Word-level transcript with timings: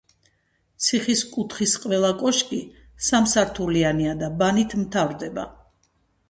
ციხის 0.85 1.19
კუთხის 1.35 1.75
ყველა 1.83 2.09
კოშკი 2.21 2.61
სამსართულიანია 3.09 4.15
და 4.23 4.31
ბანით 4.41 4.75
მთავრდებოდა. 4.87 5.47